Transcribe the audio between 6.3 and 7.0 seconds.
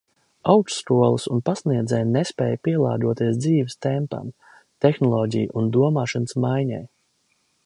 maiņai.